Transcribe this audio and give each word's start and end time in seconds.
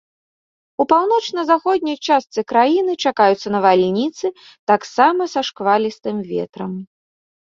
У 0.83 0.85
паўночна-заходняй 0.93 1.97
частцы 2.07 2.39
краіны 2.53 2.91
чакаюцца 3.09 3.47
навальніцы, 3.55 4.27
таксама 4.71 5.21
са 5.35 5.41
шквалістым 5.51 6.17
ветрам. 6.33 6.71